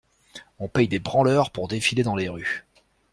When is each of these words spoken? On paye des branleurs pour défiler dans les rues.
On 0.57 0.67
paye 0.67 0.87
des 0.87 0.97
branleurs 0.97 1.51
pour 1.51 1.67
défiler 1.67 2.01
dans 2.01 2.15
les 2.15 2.27
rues. 2.27 2.65